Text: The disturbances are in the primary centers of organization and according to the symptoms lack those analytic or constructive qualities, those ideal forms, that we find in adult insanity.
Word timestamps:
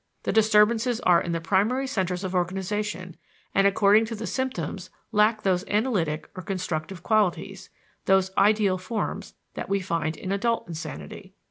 The 0.23 0.31
disturbances 0.31 0.99
are 1.01 1.21
in 1.21 1.31
the 1.31 1.39
primary 1.39 1.85
centers 1.85 2.23
of 2.23 2.33
organization 2.33 3.17
and 3.53 3.67
according 3.67 4.05
to 4.05 4.15
the 4.15 4.25
symptoms 4.25 4.89
lack 5.11 5.43
those 5.43 5.63
analytic 5.67 6.27
or 6.35 6.41
constructive 6.41 7.03
qualities, 7.03 7.69
those 8.05 8.31
ideal 8.35 8.79
forms, 8.79 9.35
that 9.53 9.69
we 9.69 9.79
find 9.79 10.17
in 10.17 10.31
adult 10.31 10.67
insanity. 10.67 11.35